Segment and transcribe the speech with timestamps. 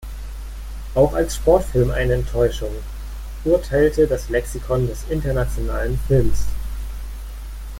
[0.95, 2.71] Auch als Sportfilm eine Enttäuschung“,
[3.45, 6.45] urteilte das "Lexikon des internationalen Films".